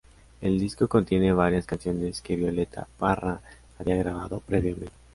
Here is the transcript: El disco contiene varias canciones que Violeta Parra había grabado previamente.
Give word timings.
El 0.41 0.59
disco 0.59 0.87
contiene 0.87 1.31
varias 1.31 1.67
canciones 1.67 2.23
que 2.23 2.35
Violeta 2.35 2.87
Parra 2.97 3.39
había 3.77 3.97
grabado 3.97 4.39
previamente. 4.39 4.91